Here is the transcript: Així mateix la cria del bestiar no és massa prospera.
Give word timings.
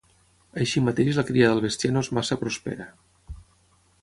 Així 0.63 0.81
mateix 0.85 1.19
la 1.19 1.25
cria 1.29 1.51
del 1.51 1.63
bestiar 1.67 1.93
no 1.99 2.05
és 2.09 2.13
massa 2.19 2.39
prospera. 2.45 2.93